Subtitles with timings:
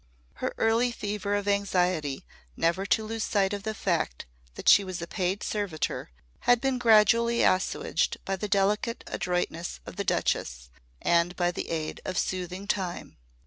[0.41, 2.25] Her early fever of anxiety
[2.57, 6.09] never to lose sight of the fact that she was a paid servitor
[6.49, 10.71] had been gradually assuaged by the delicate adroitness of the Duchess
[11.03, 13.17] and by the aid of soothing time.